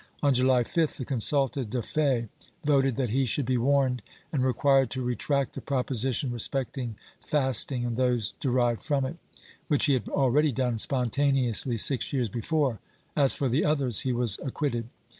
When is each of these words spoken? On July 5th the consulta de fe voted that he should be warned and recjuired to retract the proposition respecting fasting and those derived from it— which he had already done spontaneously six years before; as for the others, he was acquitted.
On 0.23 0.33
July 0.33 0.63
5th 0.63 0.95
the 0.97 1.05
consulta 1.05 1.63
de 1.63 1.79
fe 1.83 2.27
voted 2.65 2.95
that 2.95 3.11
he 3.11 3.23
should 3.23 3.45
be 3.45 3.59
warned 3.59 4.01
and 4.33 4.41
recjuired 4.41 4.89
to 4.89 5.03
retract 5.03 5.53
the 5.53 5.61
proposition 5.61 6.31
respecting 6.31 6.95
fasting 7.23 7.85
and 7.85 7.97
those 7.97 8.31
derived 8.39 8.81
from 8.81 9.05
it— 9.05 9.17
which 9.67 9.85
he 9.85 9.93
had 9.93 10.09
already 10.09 10.51
done 10.51 10.79
spontaneously 10.79 11.77
six 11.77 12.11
years 12.13 12.29
before; 12.29 12.79
as 13.15 13.35
for 13.35 13.47
the 13.47 13.63
others, 13.63 13.99
he 13.99 14.11
was 14.11 14.39
acquitted. 14.43 14.89